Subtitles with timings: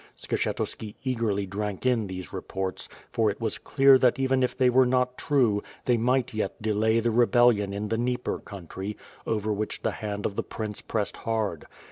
[0.17, 4.87] Skshetuski eagerly drank in these reports, for it was clear that even if they were
[4.87, 9.91] not true, they might yet delay the rebellion in the Dnieper country, over which the
[9.91, 11.67] hand of the prince pressed hard.